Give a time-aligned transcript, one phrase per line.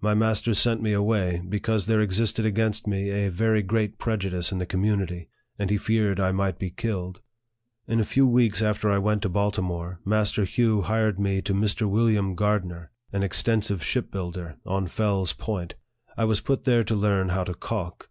[0.00, 4.50] My master sent me away, be cause there existed against me a very great prejudice
[4.50, 5.28] in the community,
[5.60, 7.20] and he feared I might be killed.
[7.86, 11.88] In a few weeks after I went to Baltimore, Master Hugh hired me to Mr.
[11.88, 15.76] William Gardner, an extensive ship builder, on Fell's Point.
[16.16, 18.10] I was put there to learn how to calk.